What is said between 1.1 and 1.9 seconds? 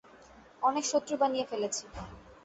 বানিয়ে ফেলেছি।